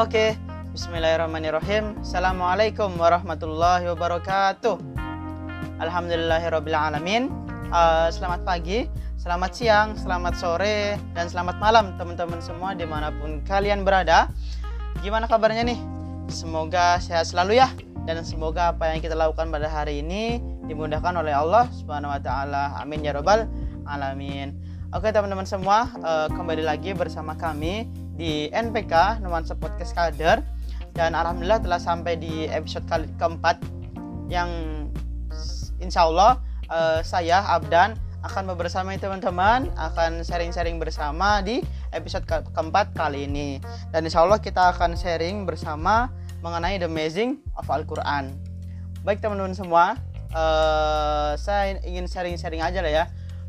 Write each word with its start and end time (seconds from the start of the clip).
Oke, 0.00 0.32
Bismillahirrahmanirrahim. 0.72 2.00
Assalamualaikum 2.00 2.88
warahmatullahi 2.96 3.84
wabarakatuh. 3.92 4.80
Alhamdulillahirrahmanirrahim. 5.76 7.28
Uh, 7.68 8.08
selamat 8.08 8.40
pagi, 8.48 8.88
selamat 9.20 9.52
siang, 9.52 9.92
selamat 10.00 10.40
sore, 10.40 10.96
dan 11.12 11.28
selamat 11.28 11.60
malam 11.60 11.92
teman-teman 12.00 12.40
semua 12.40 12.72
di 12.72 12.88
mana 12.88 13.12
pun 13.12 13.44
kalian 13.44 13.84
berada. 13.84 14.32
Gimana 15.04 15.28
kabarnya 15.28 15.68
nih? 15.68 15.76
Semoga 16.32 16.96
sehat 16.96 17.28
selalu 17.28 17.60
ya 17.60 17.68
dan 18.08 18.24
semoga 18.24 18.72
apa 18.72 18.96
yang 18.96 19.04
kita 19.04 19.12
lakukan 19.12 19.52
pada 19.52 19.68
hari 19.68 20.00
ini 20.00 20.40
dimudahkan 20.64 21.12
oleh 21.12 21.36
Allah 21.36 21.68
Subhanahu 21.76 22.16
wa 22.16 22.20
taala. 22.24 22.72
Amin 22.80 23.04
ya 23.04 23.12
robbal 23.12 23.44
alamin. 23.84 24.56
Oke 24.96 25.12
teman-teman 25.12 25.44
semua, 25.44 25.92
uh, 26.00 26.32
kembali 26.32 26.64
lagi 26.64 26.96
bersama 26.96 27.36
kami 27.36 27.84
di 28.20 28.52
NPK 28.52 29.24
Nuansa 29.24 29.56
Podcast 29.56 29.96
Kader. 29.96 30.44
Dan 30.92 31.16
alhamdulillah 31.16 31.64
telah 31.64 31.80
sampai 31.80 32.20
di 32.20 32.44
episode 32.52 32.84
kali 32.84 33.08
keempat 33.16 33.56
yang 34.28 34.50
insya 35.80 36.04
Allah 36.04 36.36
uh, 36.68 37.00
saya 37.00 37.40
Abdan 37.56 37.96
akan 38.20 38.52
bersama 38.60 38.92
teman-teman. 39.00 39.72
Akan 39.80 40.20
sharing-sharing 40.20 40.76
bersama 40.76 41.40
di 41.40 41.64
episode 41.96 42.28
ke 42.28 42.44
keempat 42.52 42.92
kali 42.92 43.24
ini. 43.24 43.56
Dan 43.88 44.04
insya 44.04 44.20
Allah 44.20 44.36
kita 44.36 44.76
akan 44.76 45.00
sharing 45.00 45.48
bersama 45.48 46.12
mengenai 46.44 46.76
the 46.76 46.84
amazing 46.84 47.40
of 47.56 47.64
Al-Quran. 47.72 48.36
Baik 49.00 49.24
teman-teman 49.24 49.56
semua 49.56 49.96
uh, 50.36 51.32
saya 51.40 51.80
ingin 51.88 52.04
sharing-sharing 52.04 52.60
aja 52.60 52.84
lah 52.84 52.92
ya. 52.92 53.04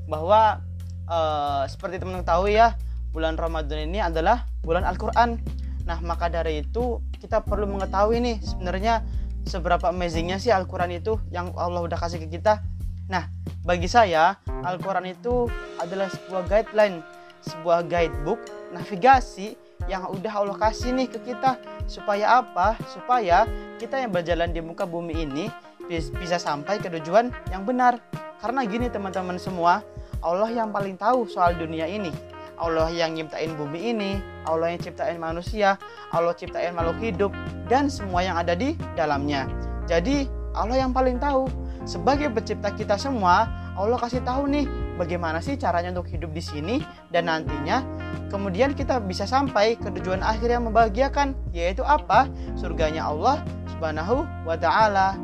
Bahwa 0.08 0.64
uh, 1.12 1.68
seperti 1.68 2.00
teman-teman 2.00 2.24
tahu 2.24 2.48
ya 2.48 2.80
bulan 3.12 3.36
Ramadan 3.36 3.88
ini 3.88 4.00
adalah 4.00 4.48
bulan 4.64 4.88
Al-Quran. 4.88 5.40
Nah 5.88 6.00
maka 6.04 6.32
dari 6.32 6.64
itu 6.64 7.00
kita 7.20 7.44
perlu 7.44 7.68
mengetahui 7.68 8.18
nih 8.24 8.38
sebenarnya 8.44 9.04
seberapa 9.46 9.92
amazingnya 9.92 10.40
sih 10.40 10.50
Al-Quran 10.50 10.96
itu 10.96 11.20
yang 11.30 11.52
Allah 11.60 11.84
udah 11.84 12.00
kasih 12.00 12.24
ke 12.24 12.40
kita. 12.40 12.64
Nah 13.12 13.28
bagi 13.68 13.92
saya 13.92 14.40
Al-Quran 14.48 15.12
itu 15.12 15.52
adalah 15.78 16.08
sebuah 16.08 16.48
guideline 16.48 17.04
sebuah 17.42 17.90
guidebook 17.90 18.40
navigasi 18.70 19.58
yang 19.90 20.06
udah 20.14 20.34
Allah 20.34 20.58
kasih 20.58 20.94
nih 20.94 21.10
ke 21.10 21.20
kita. 21.26 21.58
Supaya 21.90 22.40
apa? 22.40 22.78
Supaya 22.88 23.50
kita 23.82 23.98
yang 23.98 24.14
berjalan 24.14 24.54
di 24.54 24.62
muka 24.62 24.86
bumi 24.86 25.26
ini 25.26 25.50
bisa 25.92 26.38
sampai 26.38 26.80
ke 26.80 26.88
tujuan 27.02 27.34
yang 27.50 27.66
benar. 27.66 28.00
Karena 28.40 28.66
gini 28.66 28.88
teman-teman 28.88 29.38
semua 29.42 29.82
Allah 30.22 30.50
yang 30.54 30.70
paling 30.70 30.96
tahu 30.96 31.26
soal 31.28 31.58
dunia 31.58 31.90
ini. 31.90 32.14
Allah 32.62 32.94
yang 32.94 33.18
nyiptain 33.18 33.58
bumi 33.58 33.90
ini, 33.90 34.12
Allah 34.46 34.78
yang 34.78 34.80
ciptain 34.86 35.18
manusia, 35.18 35.82
Allah 36.14 36.38
ciptain 36.38 36.78
makhluk 36.78 37.02
hidup 37.02 37.32
dan 37.66 37.90
semua 37.90 38.22
yang 38.22 38.38
ada 38.38 38.54
di 38.54 38.78
dalamnya. 38.94 39.50
Jadi 39.90 40.30
Allah 40.54 40.86
yang 40.86 40.94
paling 40.94 41.18
tahu. 41.18 41.50
Sebagai 41.82 42.30
pencipta 42.30 42.70
kita 42.70 42.94
semua, 43.02 43.50
Allah 43.74 43.98
kasih 43.98 44.22
tahu 44.22 44.46
nih 44.46 44.70
bagaimana 45.02 45.42
sih 45.42 45.58
caranya 45.58 45.90
untuk 45.98 46.14
hidup 46.14 46.30
di 46.30 46.44
sini 46.44 46.76
dan 47.10 47.26
nantinya 47.26 47.82
kemudian 48.30 48.78
kita 48.78 49.02
bisa 49.02 49.26
sampai 49.26 49.74
ke 49.74 49.90
tujuan 49.98 50.22
akhir 50.22 50.54
yang 50.54 50.70
membahagiakan 50.70 51.34
yaitu 51.50 51.82
apa? 51.82 52.30
Surganya 52.54 53.10
Allah 53.10 53.42
Subhanahu 53.74 54.30
wa 54.46 54.54
taala. 54.54 55.18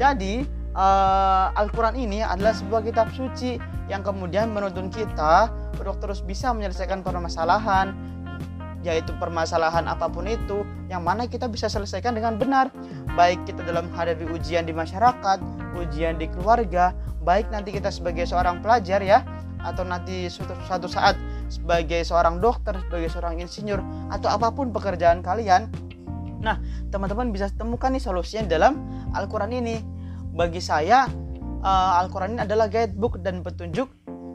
Jadi 0.00 0.48
uh, 0.72 1.52
Al-Quran 1.52 2.00
ini 2.00 2.24
adalah 2.24 2.56
sebuah 2.56 2.80
kitab 2.88 3.12
suci 3.12 3.60
yang 3.88 4.04
kemudian 4.04 4.52
menuntun 4.52 4.92
kita 4.92 5.48
untuk 5.80 5.96
terus 5.98 6.20
bisa 6.20 6.52
menyelesaikan 6.52 7.00
permasalahan 7.00 7.96
yaitu 8.86 9.10
permasalahan 9.18 9.90
apa 9.90 10.06
pun 10.06 10.22
itu 10.30 10.62
yang 10.86 11.02
mana 11.02 11.26
kita 11.26 11.50
bisa 11.50 11.66
selesaikan 11.66 12.14
dengan 12.14 12.38
benar. 12.38 12.70
Baik 13.18 13.42
kita 13.42 13.66
dalam 13.66 13.90
menghadapi 13.90 14.30
ujian 14.30 14.64
di 14.64 14.72
masyarakat 14.72 15.42
ujian 15.78 16.18
di 16.18 16.26
keluarga 16.30 16.94
baik 17.22 17.50
nanti 17.52 17.74
kita 17.74 17.90
sebagai 17.92 18.24
seorang 18.24 18.64
pelajar 18.64 19.02
ya 19.02 19.20
atau 19.58 19.82
nanti 19.82 20.30
suatu, 20.30 20.86
saat 20.86 21.18
sebagai 21.50 22.06
seorang 22.06 22.38
dokter 22.38 22.78
sebagai 22.86 23.10
seorang 23.10 23.42
insinyur 23.42 23.82
atau 24.14 24.30
apa 24.30 24.54
pun 24.54 24.70
pekerjaan 24.70 25.20
kalian. 25.20 25.66
Nah 26.38 26.56
teman-teman 26.94 27.34
bisa 27.34 27.50
temukan 27.50 27.90
nih 27.90 28.02
solusinya 28.02 28.46
dalam 28.46 28.78
Al-Quran 29.12 29.52
ini. 29.52 29.76
Bagi 30.38 30.62
saya 30.62 31.10
uh, 31.62 32.00
Al-Quran 32.04 32.38
ini 32.38 32.40
adalah 32.44 32.66
guidebook 32.70 33.20
dan 33.22 33.42
petunjuk 33.42 33.88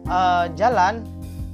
uh, 0.07 0.50
jalan 0.57 1.03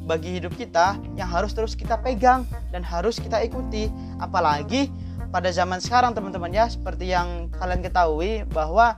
bagi 0.10 0.42
hidup 0.42 0.58
kita 0.58 0.98
yang 1.14 1.30
harus 1.30 1.54
terus 1.54 1.78
kita 1.78 2.02
pegang 2.02 2.46
dan 2.74 2.82
harus 2.82 3.22
kita 3.22 3.42
ikuti. 3.46 3.90
Apalagi 4.18 4.90
pada 5.30 5.54
zaman 5.54 5.78
sekarang 5.78 6.18
teman-teman 6.18 6.50
ya 6.50 6.66
seperti 6.66 7.14
yang 7.14 7.54
kalian 7.54 7.86
ketahui 7.86 8.42
bahwa 8.50 8.98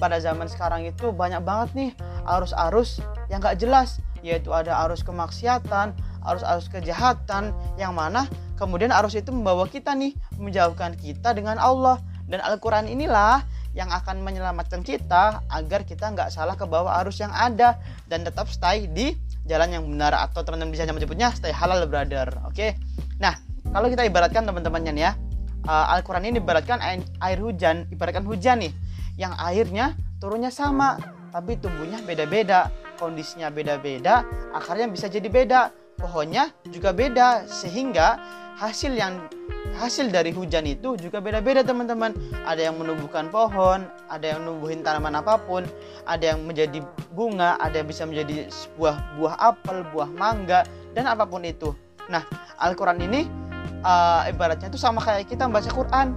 pada 0.00 0.16
zaman 0.20 0.48
sekarang 0.48 0.88
itu 0.88 1.12
banyak 1.12 1.40
banget 1.44 1.68
nih 1.76 1.90
arus-arus 2.24 3.00
yang 3.32 3.40
gak 3.40 3.60
jelas 3.60 4.00
yaitu 4.20 4.52
ada 4.52 4.76
arus 4.88 5.00
kemaksiatan 5.04 5.96
arus-arus 6.26 6.68
kejahatan 6.68 7.54
yang 7.80 7.94
mana 7.94 8.26
kemudian 8.56 8.90
arus 8.90 9.14
itu 9.14 9.30
membawa 9.30 9.68
kita 9.68 9.92
nih 9.92 10.16
menjauhkan 10.40 10.96
kita 10.96 11.36
dengan 11.36 11.60
Allah. 11.60 12.00
Dan 12.26 12.42
Al-Quran 12.42 12.90
inilah 12.90 13.46
yang 13.76 13.92
akan 13.92 14.24
menyelamatkan 14.24 14.80
kita 14.80 15.44
agar 15.52 15.84
kita 15.84 16.08
nggak 16.08 16.32
salah 16.32 16.56
ke 16.56 16.64
bawah 16.64 16.96
arus 17.04 17.20
yang 17.20 17.30
ada 17.30 17.76
dan 18.08 18.24
tetap 18.24 18.48
stay 18.48 18.88
di 18.88 19.12
jalan 19.44 19.68
yang 19.76 19.84
benar. 19.84 20.16
Atau 20.16 20.40
teman-teman 20.42 20.72
bisa 20.72 20.88
menyebutnya 20.88 21.28
stay 21.36 21.52
halal 21.52 21.84
brother. 21.84 22.32
Oke? 22.48 22.56
Okay? 22.56 22.70
nah 23.16 23.36
kalau 23.72 23.88
kita 23.88 24.04
ibaratkan 24.04 24.44
teman-temannya 24.44 24.92
nih 24.92 25.04
ya 25.04 25.12
uh, 25.66 25.92
Al-Quran 25.96 26.28
ini 26.30 26.38
ibaratkan 26.40 26.78
air, 26.80 27.02
air 27.20 27.38
hujan 27.40 27.88
ibaratkan 27.90 28.24
hujan 28.28 28.62
nih 28.62 28.72
yang 29.16 29.32
airnya 29.40 29.96
turunnya 30.20 30.52
sama 30.52 31.00
tapi 31.32 31.56
tumbuhnya 31.60 32.00
beda-beda 32.04 32.68
kondisinya 32.96 33.52
beda-beda 33.52 34.24
akarnya 34.56 34.88
bisa 34.88 35.08
jadi 35.08 35.28
beda 35.28 35.60
pohonnya 35.96 36.52
juga 36.68 36.92
beda 36.92 37.48
sehingga 37.48 38.20
hasil 38.56 38.92
yang 38.96 39.28
hasil 39.76 40.08
dari 40.08 40.32
hujan 40.32 40.64
itu 40.64 40.96
juga 40.96 41.20
beda-beda 41.20 41.60
teman-teman. 41.60 42.16
Ada 42.48 42.72
yang 42.72 42.80
menumbuhkan 42.80 43.28
pohon 43.28 43.84
ada 44.08 44.24
yang 44.24 44.44
menumbuhin 44.44 44.80
tanaman 44.80 45.18
apa 45.18 45.36
pun 45.40 45.66
ada 46.08 46.36
yang 46.36 46.44
menjadi 46.46 46.80
bunga 47.12 47.60
ada 47.60 47.82
yang 47.82 47.88
bisa 47.88 48.08
menjadi 48.08 48.48
sebuah 48.48 49.20
buah 49.20 49.34
apel 49.40 49.84
buah 49.92 50.08
mangga 50.14 50.64
dan 50.96 51.04
apa 51.08 51.28
pun 51.28 51.44
itu. 51.44 51.72
Nah 52.08 52.24
Al-Quran 52.56 53.02
ini 53.04 53.28
uh, 53.84 54.24
ibaratnya 54.30 54.72
itu 54.72 54.80
sama 54.80 55.02
kayak 55.04 55.28
kita 55.28 55.44
membaca 55.48 55.68
Quran. 55.72 56.16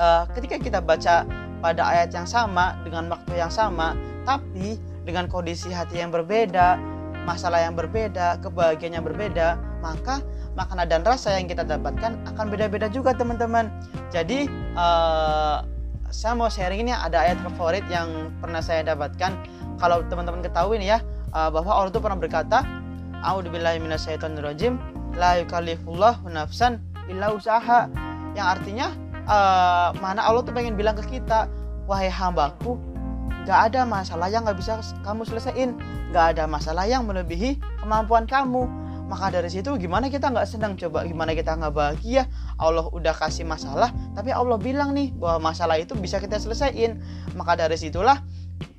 Uh, 0.00 0.24
ketika 0.32 0.56
kita 0.56 0.80
baca 0.80 1.28
pada 1.60 1.82
ayat 1.84 2.10
yang 2.16 2.24
sama 2.24 2.80
dengan 2.80 3.12
waktu 3.12 3.36
yang 3.36 3.52
sama 3.52 3.92
tapi 4.24 4.80
dengan 5.04 5.28
kondisi 5.28 5.68
hati 5.68 6.00
yang 6.00 6.08
berbeda 6.08 6.80
masalah 7.22 7.62
yang 7.62 7.78
berbeda 7.78 8.42
kebahagiaan 8.42 8.98
yang 8.98 9.06
berbeda 9.06 9.58
maka 9.82 10.22
makanan 10.54 10.86
dan 10.90 11.02
rasa 11.02 11.38
yang 11.38 11.48
kita 11.48 11.64
dapatkan 11.64 12.18
akan 12.34 12.46
beda-beda 12.52 12.86
juga 12.92 13.16
teman-teman. 13.16 13.72
Jadi 14.12 14.46
uh, 14.76 15.64
saya 16.12 16.36
mau 16.36 16.52
sharing 16.52 16.86
ini 16.86 16.92
ada 16.92 17.24
ayat 17.24 17.40
favorit 17.40 17.82
yang 17.88 18.30
pernah 18.38 18.60
saya 18.60 18.84
dapatkan. 18.84 19.32
Kalau 19.80 20.04
teman-teman 20.06 20.44
ketahui 20.44 20.78
nih 20.78 20.94
ya 20.94 20.98
uh, 21.34 21.48
bahwa 21.48 21.72
Allah 21.72 21.90
itu 21.90 21.98
pernah 21.98 22.18
berkata 22.20 22.62
A'udzubillahiminasyaitonirrajim 23.22 24.78
la 25.16 25.40
yukallifullahu 25.42 26.26
nafsan 26.30 26.82
illa 27.06 27.32
usaha 27.34 27.88
yang 28.36 28.46
artinya 28.46 28.88
uh, 29.26 29.94
mana 30.00 30.22
Allah 30.24 30.42
tuh 30.42 30.54
pengen 30.54 30.74
bilang 30.74 30.96
ke 30.98 31.18
kita 31.18 31.46
wahai 31.86 32.08
hambaku 32.08 32.78
gak 33.44 33.72
ada 33.72 33.82
masalah 33.82 34.28
yang 34.30 34.46
gak 34.46 34.58
bisa 34.58 34.78
kamu 35.02 35.26
selesaiin. 35.26 35.76
Gak 36.10 36.36
ada 36.36 36.44
masalah 36.46 36.86
yang 36.86 37.06
melebihi 37.06 37.58
kemampuan 37.82 38.26
kamu. 38.26 38.82
Maka 39.12 39.28
dari 39.28 39.52
situ 39.52 39.76
gimana 39.76 40.08
kita 40.08 40.32
nggak 40.32 40.48
senang? 40.48 40.72
Coba 40.80 41.04
gimana 41.04 41.36
kita 41.36 41.52
nggak 41.52 41.76
bahagia? 41.76 42.24
Allah 42.56 42.88
udah 42.88 43.12
kasih 43.12 43.44
masalah 43.44 43.92
tapi 44.16 44.32
Allah 44.32 44.56
bilang 44.56 44.96
nih 44.96 45.12
bahwa 45.12 45.52
masalah 45.52 45.76
itu 45.76 45.92
bisa 45.92 46.16
kita 46.16 46.40
selesaiin. 46.40 46.96
Maka 47.36 47.60
dari 47.60 47.76
situlah 47.76 48.24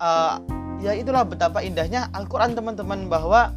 uh, 0.01 0.41
ya 0.81 0.97
itulah 0.97 1.21
betapa 1.21 1.61
indahnya 1.61 2.09
Al-Quran 2.17 2.57
teman-teman 2.57 3.05
bahwa 3.13 3.53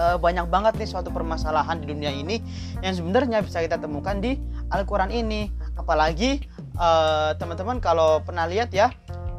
uh, 0.00 0.16
banyak 0.16 0.48
banget 0.48 0.80
nih 0.80 0.88
suatu 0.88 1.12
permasalahan 1.12 1.84
di 1.84 1.92
dunia 1.92 2.08
ini 2.08 2.40
yang 2.80 2.96
sebenarnya 2.96 3.44
bisa 3.44 3.60
kita 3.60 3.76
temukan 3.76 4.16
di 4.16 4.40
Al-Quran 4.72 5.12
ini. 5.12 5.52
Apalagi 5.76 6.40
uh, 6.80 7.36
teman-teman 7.36 7.84
kalau 7.84 8.24
pernah 8.24 8.48
lihat 8.48 8.72
ya 8.72 8.88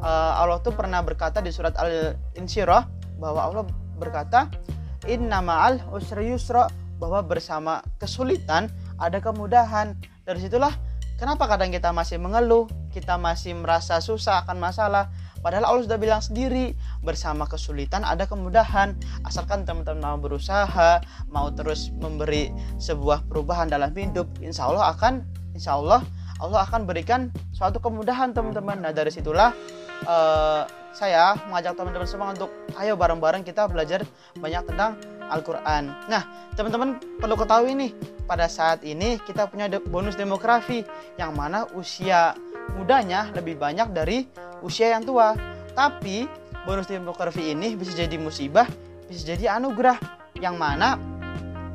uh, 0.04 0.44
Allah 0.44 0.60
tuh 0.60 0.76
pernah 0.76 1.00
berkata 1.00 1.40
di 1.40 1.50
surat 1.50 1.74
Al-Insyirah 1.80 2.84
bahwa 3.18 3.40
Allah 3.40 3.64
berkata 3.96 4.52
inna 5.08 5.40
ma'al 5.40 5.80
usri 5.96 6.36
yusra 6.36 6.68
bahwa 7.00 7.24
bersama 7.24 7.80
kesulitan 7.98 8.68
ada 9.00 9.24
kemudahan. 9.24 9.96
Dari 10.24 10.40
situlah 10.40 10.72
kenapa 11.20 11.48
kadang 11.48 11.72
kita 11.72 11.92
masih 11.96 12.20
mengeluh, 12.20 12.68
kita 12.92 13.16
masih 13.16 13.56
merasa 13.56 14.00
susah 14.04 14.44
akan 14.44 14.60
masalah. 14.60 15.08
Padahal 15.44 15.68
Allah 15.68 15.84
sudah 15.84 16.00
bilang 16.00 16.24
sendiri, 16.24 16.72
bersama 17.04 17.44
kesulitan 17.44 18.08
ada 18.08 18.24
kemudahan. 18.24 18.96
Asalkan 19.28 19.68
teman-teman 19.68 20.00
mau 20.00 20.16
berusaha, 20.16 21.04
mau 21.28 21.52
terus 21.52 21.92
memberi 22.00 22.48
sebuah 22.80 23.28
perubahan 23.28 23.68
dalam 23.68 23.92
hidup, 23.92 24.32
insya 24.40 24.72
Allah 24.72 24.96
akan 24.96 25.28
insya 25.52 25.76
Allah 25.76 26.02
Allah 26.42 26.66
akan 26.66 26.84
berikan 26.90 27.30
suatu 27.54 27.78
kemudahan 27.80 28.34
teman-teman 28.34 28.82
nah 28.82 28.92
dari 28.92 29.14
situlah 29.14 29.54
uh, 30.08 30.64
saya 30.94 31.34
mengajak 31.50 31.74
teman-teman 31.74 32.08
semua 32.08 32.30
untuk 32.32 32.54
ayo 32.78 32.94
bareng-bareng 32.94 33.42
kita 33.42 33.66
belajar 33.66 34.06
banyak 34.38 34.64
tentang 34.70 34.94
Al-Quran. 35.26 35.90
Nah, 36.06 36.24
teman-teman 36.54 37.02
perlu 37.18 37.34
ketahui 37.34 37.74
nih, 37.74 37.92
pada 38.30 38.46
saat 38.46 38.86
ini 38.86 39.18
kita 39.26 39.50
punya 39.50 39.66
bonus 39.90 40.14
demografi 40.14 40.86
yang 41.18 41.34
mana 41.34 41.66
usia 41.74 42.38
mudanya 42.78 43.34
lebih 43.34 43.58
banyak 43.58 43.90
dari 43.92 44.30
usia 44.62 44.94
yang 44.94 45.02
tua. 45.04 45.34
Tapi 45.74 46.30
bonus 46.70 46.86
demografi 46.86 47.50
ini 47.50 47.74
bisa 47.74 47.98
jadi 47.98 48.16
musibah, 48.22 48.70
bisa 49.10 49.34
jadi 49.34 49.58
anugerah 49.58 49.98
yang 50.38 50.54
mana 50.62 51.00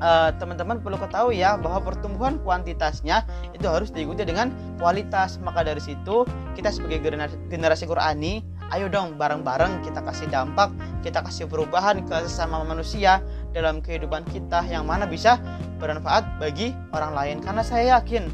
uh, 0.00 0.30
teman-teman 0.36 0.78
perlu 0.82 0.98
ketahui 0.98 1.42
ya 1.42 1.58
bahwa 1.58 1.82
pertumbuhan 1.82 2.38
kuantitasnya 2.42 3.26
itu 3.54 3.66
harus 3.66 3.90
diikuti 3.90 4.24
dengan 4.26 4.50
kualitas. 4.78 5.38
Maka 5.42 5.66
dari 5.66 5.82
situ 5.82 6.26
kita 6.54 6.70
sebagai 6.74 7.02
generasi, 7.02 7.36
generasi 7.50 7.84
Qurani, 7.86 8.42
ayo 8.74 8.86
dong 8.90 9.16
bareng-bareng 9.16 9.82
kita 9.86 10.02
kasih 10.02 10.26
dampak, 10.30 10.72
kita 11.02 11.22
kasih 11.22 11.46
perubahan 11.46 12.02
ke 12.06 12.16
sesama 12.26 12.62
manusia 12.66 13.22
dalam 13.54 13.80
kehidupan 13.82 14.26
kita 14.30 14.64
yang 14.66 14.84
mana 14.86 15.06
bisa 15.06 15.38
bermanfaat 15.78 16.26
bagi 16.42 16.74
orang 16.94 17.12
lain. 17.14 17.36
Karena 17.42 17.62
saya 17.62 17.98
yakin 17.98 18.28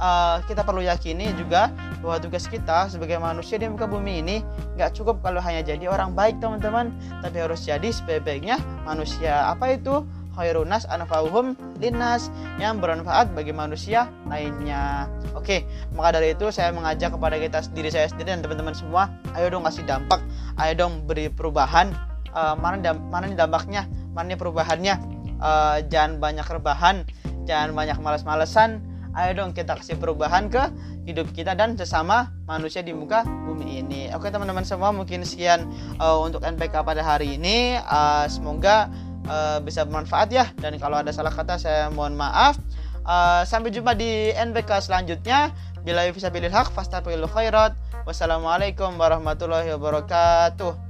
uh, 0.00 0.40
kita 0.44 0.62
perlu 0.64 0.84
yakini 0.84 1.32
juga 1.36 1.72
bahwa 2.00 2.20
tugas 2.20 2.46
kita 2.46 2.88
sebagai 2.92 3.16
manusia 3.18 3.56
di 3.56 3.66
muka 3.66 3.88
bumi 3.88 4.20
ini 4.22 4.36
nggak 4.76 4.92
cukup 4.96 5.20
kalau 5.24 5.40
hanya 5.40 5.64
jadi 5.64 5.88
orang 5.88 6.12
baik 6.12 6.38
teman-teman 6.38 6.92
tapi 7.24 7.40
harus 7.40 7.64
jadi 7.64 7.88
sebaik-baiknya 7.88 8.60
manusia 8.84 9.48
apa 9.48 9.74
itu 9.74 10.04
khairunas 10.36 10.84
anfa'uhum 10.86 11.56
linnas 11.80 12.28
yang 12.60 12.78
bermanfaat 12.78 13.32
bagi 13.32 13.56
manusia 13.56 14.06
lainnya. 14.28 15.08
Oke, 15.32 15.64
maka 15.96 16.20
dari 16.20 16.36
itu 16.36 16.52
saya 16.52 16.70
mengajak 16.70 17.16
kepada 17.16 17.36
kita 17.40 17.58
sendiri 17.64 17.88
saya 17.88 18.06
sendiri 18.12 18.36
dan 18.36 18.40
teman-teman 18.44 18.76
semua, 18.76 19.08
ayo 19.34 19.48
dong 19.48 19.64
kasih 19.64 19.82
dampak, 19.88 20.20
ayo 20.60 20.72
dong 20.76 21.08
beri 21.08 21.32
perubahan. 21.32 21.96
Uh, 22.36 22.52
mana 22.52 22.76
dam 22.84 23.00
mana 23.08 23.32
dampaknya, 23.32 23.88
mana 24.12 24.36
nih 24.36 24.38
perubahannya? 24.38 24.94
Uh, 25.40 25.80
jangan 25.88 26.20
banyak 26.20 26.44
rebahan, 26.44 27.08
jangan 27.48 27.72
banyak 27.72 27.96
males-malesan. 27.96 28.84
Ayo 29.16 29.32
dong 29.32 29.56
kita 29.56 29.80
kasih 29.80 29.96
perubahan 29.96 30.52
ke 30.52 30.60
hidup 31.08 31.32
kita 31.32 31.56
dan 31.56 31.78
sesama 31.78 32.36
manusia 32.44 32.84
di 32.84 32.92
muka 32.92 33.24
bumi 33.24 33.80
ini. 33.80 34.12
Oke 34.12 34.28
teman-teman 34.28 34.66
semua, 34.66 34.92
mungkin 34.92 35.24
sekian 35.24 35.64
uh, 35.96 36.20
untuk 36.20 36.44
NPK 36.44 36.84
pada 36.84 37.00
hari 37.00 37.40
ini. 37.40 37.80
Uh, 37.80 38.28
semoga 38.28 38.92
uh, 39.26 39.58
bisa 39.62 39.84
bermanfaat 39.84 40.28
ya. 40.32 40.50
Dan 40.58 40.78
kalau 40.80 41.02
ada 41.02 41.10
salah 41.10 41.34
kata 41.34 41.58
saya 41.58 41.90
mohon 41.90 42.14
maaf. 42.14 42.58
Uh, 43.06 43.46
sampai 43.46 43.70
jumpa 43.70 43.94
di 43.94 44.34
NBK 44.34 44.82
selanjutnya. 44.82 45.54
Bila 45.86 46.06
bisa 46.10 46.30
pilih 46.30 46.50
hak 46.50 46.74
fastaqilul 46.74 47.30
khairat. 47.30 47.74
Wassalamualaikum 48.06 48.94
warahmatullahi 48.98 49.70
wabarakatuh 49.74 50.85